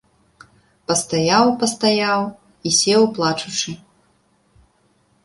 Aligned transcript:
Пастаяў, 0.91 1.45
пастаяў 1.63 2.21
і 2.71 2.71
сеў 2.79 3.03
плачучы. 3.19 3.71